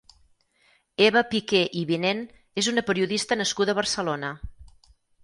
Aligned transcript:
Eva 1.07 1.21
Piquer 1.33 1.61
i 1.81 1.83
Vinent 1.91 2.23
és 2.63 2.71
una 2.73 2.85
periodista 2.87 3.39
nascuda 3.43 3.77
a 3.77 3.81
Barcelona. 3.81 4.33